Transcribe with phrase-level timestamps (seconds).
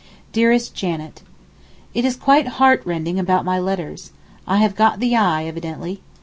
[0.31, 1.21] DEAREST JANET,
[1.93, 4.11] It is quite heartrending about my letters.
[4.47, 6.01] I have 'got the eye' evidently.